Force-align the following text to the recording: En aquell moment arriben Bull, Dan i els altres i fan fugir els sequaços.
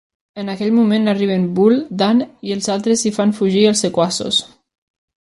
En 0.43 0.47
aquell 0.51 0.71
moment 0.77 1.11
arriben 1.11 1.43
Bull, 1.59 1.77
Dan 1.99 2.23
i 2.49 2.55
els 2.55 2.71
altres 2.77 3.05
i 3.11 3.13
fan 3.19 3.35
fugir 3.41 3.63
els 3.73 3.85
sequaços. 3.87 4.41